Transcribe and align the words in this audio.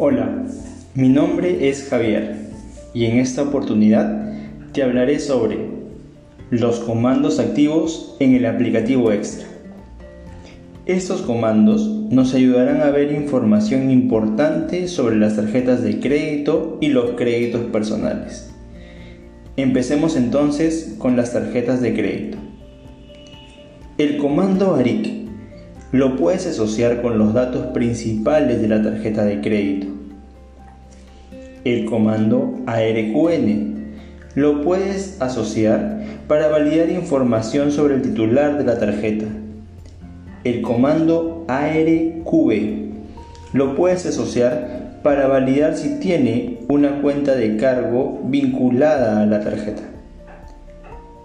Hola, 0.00 0.44
mi 0.94 1.08
nombre 1.08 1.68
es 1.68 1.88
Javier 1.88 2.36
y 2.94 3.06
en 3.06 3.18
esta 3.18 3.42
oportunidad 3.42 4.32
te 4.72 4.84
hablaré 4.84 5.18
sobre 5.18 5.58
los 6.50 6.78
comandos 6.78 7.40
activos 7.40 8.14
en 8.20 8.36
el 8.36 8.46
aplicativo 8.46 9.10
Extra. 9.10 9.48
Estos 10.86 11.22
comandos 11.22 11.88
nos 11.88 12.32
ayudarán 12.34 12.82
a 12.82 12.90
ver 12.90 13.10
información 13.10 13.90
importante 13.90 14.86
sobre 14.86 15.16
las 15.16 15.34
tarjetas 15.34 15.82
de 15.82 15.98
crédito 15.98 16.78
y 16.80 16.90
los 16.90 17.16
créditos 17.16 17.62
personales. 17.62 18.54
Empecemos 19.56 20.14
entonces 20.14 20.94
con 20.98 21.16
las 21.16 21.32
tarjetas 21.32 21.82
de 21.82 21.94
crédito. 21.94 22.38
El 23.98 24.18
comando 24.18 24.76
ARIC 24.76 25.27
lo 25.92 26.16
puedes 26.16 26.46
asociar 26.46 27.02
con 27.02 27.18
los 27.18 27.34
datos 27.34 27.66
principales 27.68 28.60
de 28.60 28.68
la 28.68 28.82
tarjeta 28.82 29.24
de 29.24 29.40
crédito. 29.40 29.86
El 31.64 31.84
comando 31.86 32.60
ARQN 32.66 33.76
lo 34.34 34.62
puedes 34.62 35.20
asociar 35.20 36.02
para 36.28 36.48
validar 36.48 36.90
información 36.90 37.72
sobre 37.72 37.94
el 37.94 38.02
titular 38.02 38.58
de 38.58 38.64
la 38.64 38.78
tarjeta 38.78 39.26
el 40.44 40.62
comando 40.62 41.44
ARQB. 41.48 42.88
Lo 43.52 43.74
puedes 43.74 44.06
asociar 44.06 45.00
para 45.02 45.26
validar 45.26 45.76
si 45.76 45.98
tiene 46.00 46.60
una 46.68 47.00
cuenta 47.02 47.34
de 47.34 47.56
cargo 47.56 48.20
vinculada 48.24 49.22
a 49.22 49.26
la 49.26 49.40
tarjeta. 49.40 49.82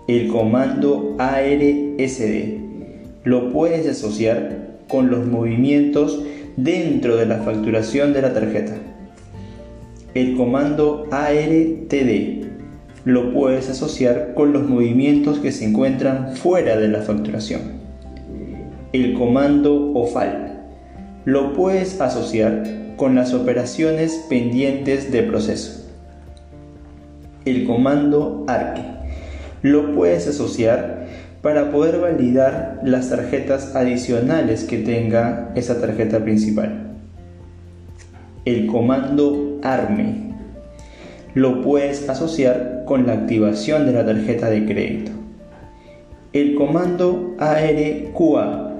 El 0.08 0.28
comando 0.28 1.16
ARSD 1.20 2.73
lo 3.24 3.52
puedes 3.52 3.88
asociar 3.88 4.78
con 4.88 5.10
los 5.10 5.26
movimientos 5.26 6.24
dentro 6.58 7.16
de 7.16 7.26
la 7.26 7.38
facturación 7.40 8.14
de 8.14 8.22
la 8.22 8.34
tarjeta. 8.34 8.76
El 10.14 10.36
comando 10.36 11.08
ARTD 11.12 12.44
lo 13.06 13.34
puedes 13.34 13.70
asociar 13.70 14.34
con 14.34 14.54
los 14.54 14.68
movimientos 14.68 15.40
que 15.40 15.52
se 15.52 15.66
encuentran 15.66 16.36
fuera 16.36 16.78
de 16.78 16.88
la 16.88 17.02
facturación 17.02 17.84
el 18.94 19.16
comando 19.16 19.92
OFAL. 19.96 20.66
Lo 21.26 21.54
puedes 21.54 22.00
asociar 22.00 22.64
con 22.96 23.16
las 23.16 23.34
operaciones 23.34 24.24
pendientes 24.30 25.12
de 25.12 25.24
proceso. 25.24 25.90
El 27.44 27.66
comando 27.66 28.46
ARQUE. 28.48 28.93
Lo 29.64 29.96
puedes 29.96 30.28
asociar 30.28 31.08
para 31.42 31.72
poder 31.72 32.00
validar 32.00 32.82
las 32.84 33.10
tarjetas 33.10 33.76
adicionales 33.76 34.66
que 34.66 34.78
tenga 34.78 35.52
esa 35.56 35.80
tarjeta 35.80 36.20
principal. 36.20 36.92
El 38.46 38.68
comando 38.68 39.60
ARME. 39.64 40.34
Lo 41.34 41.62
puedes 41.62 42.10
asociar 42.10 42.84
con 42.86 43.08
la 43.08 43.14
activación 43.14 43.86
de 43.86 43.94
la 43.94 44.06
tarjeta 44.06 44.50
de 44.50 44.66
crédito. 44.66 45.12
El 46.34 46.56
comando 46.56 47.36
ARQA 47.40 48.74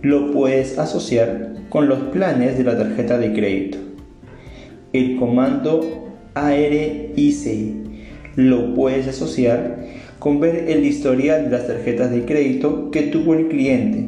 lo 0.00 0.32
puedes 0.32 0.78
asociar 0.78 1.54
con 1.68 1.86
los 1.86 1.98
planes 1.98 2.56
de 2.56 2.64
la 2.64 2.78
tarjeta 2.78 3.18
de 3.18 3.32
crédito. 3.32 3.78
El 4.94 5.16
comando 5.16 6.08
ARIC 6.34 7.84
lo 8.36 8.74
puedes 8.74 9.06
asociar 9.08 9.84
con 10.24 10.40
ver 10.40 10.70
el 10.70 10.86
historial 10.86 11.44
de 11.44 11.50
las 11.50 11.66
tarjetas 11.66 12.10
de 12.10 12.24
crédito 12.24 12.90
que 12.90 13.02
tuvo 13.02 13.34
el 13.34 13.48
cliente, 13.48 14.06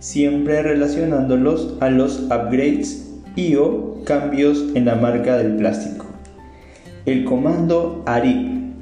siempre 0.00 0.60
relacionándolos 0.60 1.76
a 1.78 1.88
los 1.88 2.24
upgrades 2.24 3.14
y 3.36 3.54
o 3.54 4.02
cambios 4.02 4.72
en 4.74 4.86
la 4.86 4.96
marca 4.96 5.38
del 5.38 5.54
plástico. 5.54 6.06
El 7.04 7.24
comando 7.24 8.02
ARIP 8.06 8.74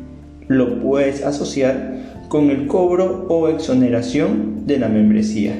lo 0.49 0.81
puedes 0.81 1.23
asociar 1.23 1.99
con 2.29 2.49
el 2.49 2.67
cobro 2.67 3.27
o 3.29 3.49
exoneración 3.49 4.67
de 4.67 4.79
la 4.79 4.89
membresía 4.89 5.55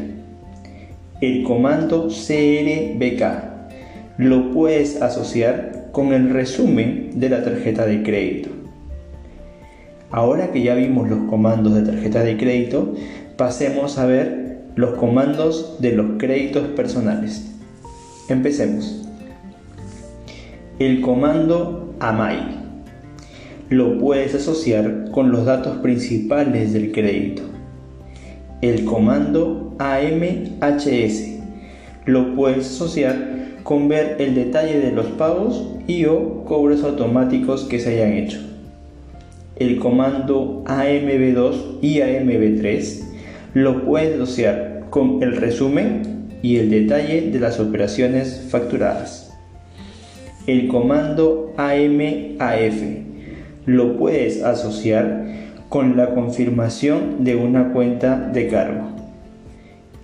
el 1.21 1.43
comando 1.43 2.09
CRBK. 2.09 3.23
Lo 4.17 4.53
puedes 4.53 5.03
asociar 5.03 5.91
con 5.93 6.15
el 6.15 6.31
resumen 6.31 7.11
de 7.15 7.29
la 7.29 7.45
tarjeta 7.45 7.85
de 7.85 8.03
crédito. 8.03 8.54
Ahora 10.15 10.53
que 10.53 10.63
ya 10.63 10.77
vimos 10.77 11.11
los 11.11 11.29
comandos 11.29 11.75
de 11.75 11.83
tarjeta 11.83 12.23
de 12.23 12.37
crédito, 12.37 12.95
pasemos 13.37 13.99
a 13.99 14.07
ver 14.07 14.61
los 14.77 14.95
comandos 14.95 15.79
de 15.81 15.91
los 15.91 16.19
créditos 16.19 16.69
personales. 16.69 17.53
Empecemos. 18.29 19.09
El 20.79 21.01
comando 21.01 21.97
AMAI 21.99 22.63
lo 23.71 23.99
puedes 23.99 24.37
asociar 24.37 25.11
con 25.11 25.33
los 25.33 25.47
datos 25.47 25.79
principales 25.79 26.73
del 26.73 26.93
crédito 26.93 27.43
el 28.61 28.85
comando 28.85 29.75
AMHS. 29.81 31.41
Lo 32.07 32.37
puedes 32.37 32.67
asociar 32.67 33.59
con 33.65 33.89
ver 33.89 34.17
el 34.21 34.37
detalle 34.37 34.79
de 34.79 34.93
los 34.93 35.07
pagos 35.07 35.71
y 35.89 36.05
o 36.05 36.45
cobros 36.45 36.85
automáticos 36.85 37.65
que 37.65 37.81
se 37.81 37.95
hayan 37.95 38.13
hecho. 38.13 38.54
El 39.57 39.79
comando 39.79 40.65
AMB2 40.67 41.79
y 41.81 41.99
AMB3 41.99 43.05
lo 43.55 43.85
puedes 43.85 44.17
asociar 44.17 44.87
con 44.91 45.23
el 45.23 45.37
resumen 45.37 46.29
y 46.43 46.57
el 46.57 46.71
detalle 46.71 47.31
de 47.31 47.39
las 47.39 47.61
operaciones 47.61 48.49
facturadas. 48.51 49.33
El 50.49 50.67
comando 50.67 51.55
AMAF 51.57 52.83
lo 53.67 53.97
puedes 53.97 54.43
asociar 54.43 55.25
con 55.69 55.97
la 55.97 56.15
confirmación 56.15 57.23
de 57.23 57.37
una 57.37 57.73
cuenta 57.73 58.19
de 58.19 58.49
cargo. 58.49 58.89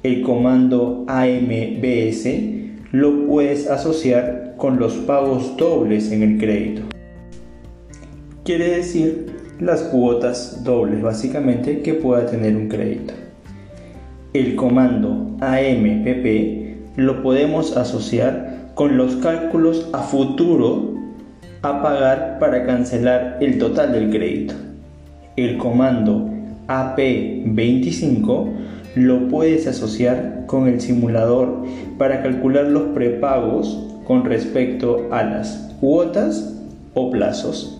El 0.04 0.22
comando 0.22 1.04
AMBS 1.08 2.28
lo 2.92 3.26
puedes 3.26 3.68
asociar 3.68 4.54
con 4.56 4.78
los 4.78 4.94
pagos 4.94 5.56
dobles 5.56 6.12
en 6.12 6.22
el 6.22 6.38
crédito. 6.38 6.82
Quiere 8.44 8.76
decir 8.76 9.39
las 9.60 9.82
cuotas 9.82 10.64
dobles 10.64 11.02
básicamente 11.02 11.82
que 11.82 11.94
pueda 11.94 12.26
tener 12.26 12.56
un 12.56 12.68
crédito. 12.68 13.14
El 14.32 14.56
comando 14.56 15.36
AMPP 15.40 16.96
lo 16.96 17.22
podemos 17.22 17.76
asociar 17.76 18.70
con 18.74 18.96
los 18.96 19.16
cálculos 19.16 19.88
a 19.92 19.98
futuro 19.98 20.94
a 21.62 21.82
pagar 21.82 22.38
para 22.38 22.64
cancelar 22.64 23.38
el 23.40 23.58
total 23.58 23.92
del 23.92 24.10
crédito 24.10 24.54
el 25.36 25.58
comando 25.58 26.28
AP25 26.68 28.48
lo 28.96 29.28
puedes 29.28 29.66
asociar 29.66 30.44
con 30.46 30.68
el 30.68 30.80
simulador 30.80 31.64
para 31.98 32.22
calcular 32.22 32.66
los 32.66 32.88
prepagos 32.94 33.86
con 34.04 34.24
respecto 34.24 35.08
a 35.10 35.22
las 35.22 35.70
cuotas 35.80 36.56
o 36.94 37.10
plazos. 37.10 37.79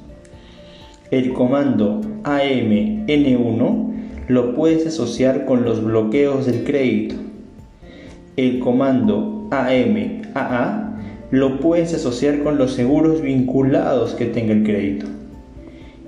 El 1.11 1.33
comando 1.33 2.01
AMN1 2.23 3.91
lo 4.29 4.55
puedes 4.55 4.87
asociar 4.87 5.45
con 5.45 5.65
los 5.65 5.83
bloqueos 5.83 6.47
del 6.47 6.63
crédito. 6.63 7.17
El 8.37 8.61
comando 8.61 9.49
AMAA 9.51 11.01
lo 11.33 11.59
puedes 11.59 11.95
asociar 11.95 12.45
con 12.45 12.59
los 12.59 12.75
seguros 12.75 13.23
vinculados 13.23 14.15
que 14.15 14.27
tenga 14.27 14.53
el 14.53 14.63
crédito. 14.63 15.07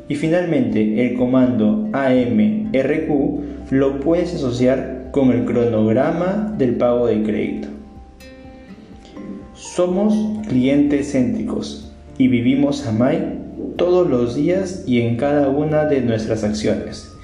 Y 0.08 0.14
finalmente 0.14 1.04
el 1.04 1.16
comando 1.16 1.88
AMRQ 1.92 3.72
lo 3.72 3.98
puedes 3.98 4.32
asociar 4.36 5.08
con 5.10 5.32
el 5.32 5.44
cronograma 5.44 6.54
del 6.56 6.76
pago 6.76 7.08
de 7.08 7.25
crédito. 7.25 7.66
Somos 9.54 10.14
clientes 10.46 11.10
céntricos 11.10 11.93
y 12.19 12.28
vivimos 12.28 12.87
a 12.87 12.93
MAI 12.93 13.43
todos 13.76 14.08
los 14.08 14.34
días 14.34 14.84
y 14.86 15.00
en 15.00 15.16
cada 15.16 15.48
una 15.48 15.84
de 15.84 16.00
nuestras 16.00 16.44
acciones. 16.44 17.16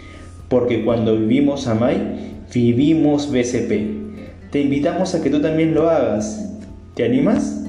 Porque 0.48 0.84
cuando 0.84 1.16
vivimos 1.16 1.66
a 1.66 1.74
MAI, 1.74 2.34
vivimos 2.52 3.30
BCP. 3.30 4.50
Te 4.50 4.60
invitamos 4.62 5.14
a 5.14 5.22
que 5.22 5.30
tú 5.30 5.40
también 5.40 5.74
lo 5.74 5.90
hagas. 5.90 6.58
¿Te 6.94 7.04
animas? 7.04 7.67